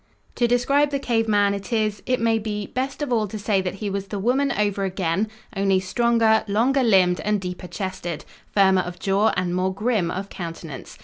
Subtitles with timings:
[0.33, 3.61] To describe the cave man it is, it may be, best of all to say
[3.61, 8.81] that he was the woman over again, only stronger, longer limbed and deeper chested, firmer
[8.81, 10.97] of jaw and more grim of countenance.